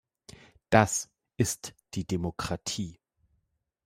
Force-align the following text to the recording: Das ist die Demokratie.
Das 0.71 1.11
ist 1.37 1.75
die 1.93 2.07
Demokratie. 2.07 2.99